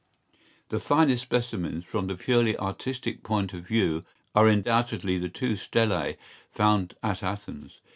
[0.33, 0.37] ¬Ý
[0.69, 6.17] The finest specimens, from the purely artistic point of view, are undoubtedly the two stelai
[6.51, 7.81] found at Athens.